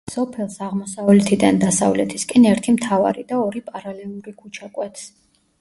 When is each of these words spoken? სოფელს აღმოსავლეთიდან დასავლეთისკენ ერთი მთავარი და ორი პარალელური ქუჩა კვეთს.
სოფელს 0.11 0.53
აღმოსავლეთიდან 0.67 1.59
დასავლეთისკენ 1.65 2.49
ერთი 2.53 2.75
მთავარი 2.79 3.27
და 3.33 3.39
ორი 3.45 3.63
პარალელური 3.71 4.35
ქუჩა 4.41 4.73
კვეთს. 4.81 5.07